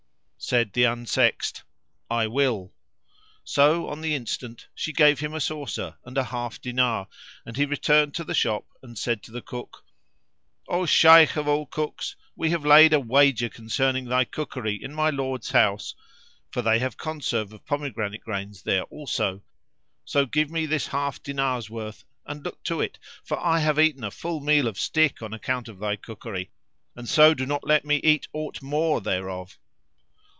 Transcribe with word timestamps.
Said 0.43 0.73
the 0.73 0.85
unsexed, 0.85 1.61
"I 2.09 2.25
will." 2.25 2.73
So 3.43 3.87
on 3.87 4.01
the 4.01 4.15
instant 4.15 4.67
she 4.73 4.91
gave 4.91 5.19
him 5.19 5.35
a 5.35 5.39
saucer 5.39 5.99
and 6.03 6.17
a 6.17 6.23
half 6.25 6.59
dinar 6.59 7.07
and 7.45 7.55
he 7.55 7.63
returned 7.65 8.15
to 8.15 8.23
the 8.23 8.33
shop 8.33 8.65
and 8.81 8.97
said 8.97 9.21
to 9.23 9.31
the 9.31 9.43
cook, 9.43 9.85
"O 10.67 10.87
Shaykh 10.87 11.37
of 11.37 11.47
all 11.47 11.67
Cooks, 11.67 12.15
[FN#474] 12.15 12.33
we 12.37 12.49
have 12.49 12.65
laid 12.65 12.91
a 12.91 12.99
wager 12.99 13.49
concerning 13.49 14.05
thy 14.05 14.25
cookery 14.25 14.73
in 14.75 14.95
my 14.95 15.11
lord's 15.11 15.51
house, 15.51 15.93
for 16.49 16.63
they 16.63 16.79
have 16.79 16.97
conserve 16.97 17.53
of 17.53 17.63
pomegranate 17.67 18.23
grains 18.23 18.63
there 18.63 18.83
also; 18.85 19.43
so 20.05 20.25
give 20.25 20.49
me 20.49 20.65
this 20.65 20.87
half 20.87 21.21
dinar's 21.21 21.69
worth 21.69 22.03
and 22.25 22.43
look 22.43 22.61
to 22.63 22.81
it; 22.81 22.97
for 23.23 23.39
I 23.39 23.59
have 23.59 23.77
eaten 23.79 24.03
a 24.03 24.09
full 24.11 24.39
meal 24.41 24.67
of 24.67 24.79
stick 24.79 25.21
on 25.21 25.33
account 25.33 25.67
of 25.69 25.77
thy 25.79 25.97
cookery, 25.97 26.49
and 26.95 27.07
so 27.07 27.35
do 27.35 27.45
not 27.45 27.63
let 27.63 27.85
me 27.85 27.97
eat 27.97 28.27
aught 28.33 28.61
more 28.63 28.99
thereof." 28.99 29.59